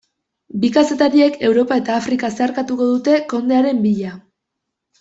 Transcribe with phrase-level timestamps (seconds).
[0.61, 4.19] Bi kazetariek Europa eta Afrika zeharkatuko dute kondearen bila.